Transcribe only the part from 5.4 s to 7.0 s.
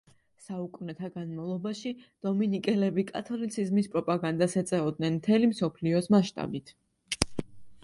მსოფლიოს მასშტაბით.